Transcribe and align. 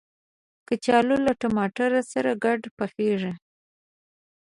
کچالو 0.67 1.15
له 1.25 1.31
ټماټر 1.41 1.91
سره 2.11 2.31
ګډ 2.43 2.61
پخیږي 2.77 3.33